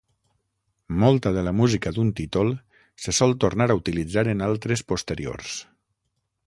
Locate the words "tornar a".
3.45-3.77